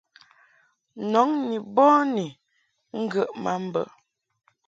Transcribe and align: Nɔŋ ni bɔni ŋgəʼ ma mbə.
Nɔŋ 1.11 1.29
ni 1.47 1.57
bɔni 1.75 2.25
ŋgəʼ 3.03 3.29
ma 3.43 3.53
mbə. 3.65 3.81